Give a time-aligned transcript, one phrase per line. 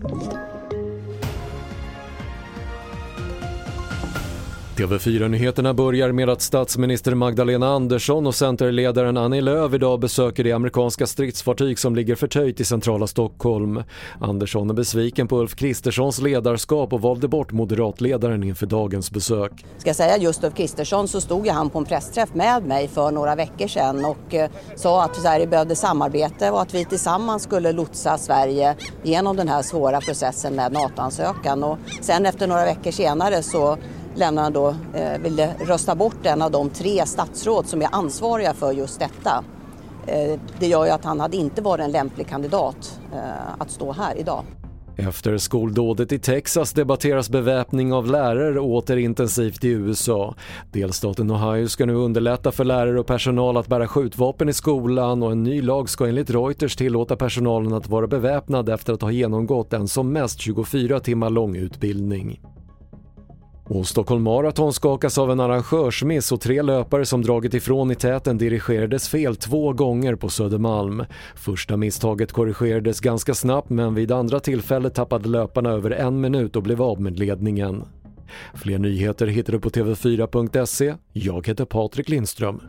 [0.00, 0.47] Thank you.
[4.78, 11.06] TV4-nyheterna börjar med att statsminister Magdalena Andersson och centerledaren Annie Lööf idag besöker det amerikanska
[11.06, 13.82] stridsfartyg som ligger förtöjt i centrala Stockholm.
[14.20, 19.52] Andersson är besviken på Ulf Kristerssons ledarskap och valde bort moderatledaren inför dagens besök.
[19.78, 22.88] Ska jag säga just Ulf Kristersson så stod ju han på en pressträff med mig
[22.88, 27.42] för några veckor sedan och eh, sa att Sverige behövde samarbete och att vi tillsammans
[27.42, 31.64] skulle lotsa Sverige genom den här svåra processen med NATO-ansökan.
[31.64, 33.78] Och sen efter några veckor senare så
[34.18, 38.72] lämnade då, eh, ville rösta bort en av de tre statsråd som är ansvariga för
[38.72, 39.44] just detta.
[40.06, 43.92] Eh, det gör ju att han hade inte varit en lämplig kandidat eh, att stå
[43.92, 44.44] här idag.
[45.00, 50.34] Efter skoldådet i Texas debatteras beväpning av lärare åter intensivt i USA.
[50.72, 55.32] Delstaten Ohio ska nu underlätta för lärare och personal att bära skjutvapen i skolan och
[55.32, 59.72] en ny lag ska enligt Reuters tillåta personalen att vara beväpnad efter att ha genomgått
[59.72, 62.40] en som mest 24 timmar lång utbildning.
[63.68, 68.38] Och Stockholm Marathon skakas av en arrangörsmiss och tre löpare som dragit ifrån i täten
[68.38, 71.04] dirigerades fel två gånger på Södermalm.
[71.34, 76.62] Första misstaget korrigerades ganska snabbt men vid andra tillfället tappade löparna över en minut och
[76.62, 77.84] blev av med ledningen.
[78.54, 80.94] Fler nyheter hittar du på TV4.se.
[81.12, 82.60] Jag heter Patrik Lindström.